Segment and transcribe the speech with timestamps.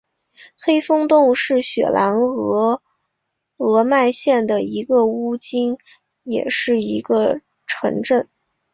[0.59, 2.81] 黑风洞是雪兰莪
[3.57, 5.77] 鹅唛县的一个巫金
[6.23, 8.27] 也是一个城镇。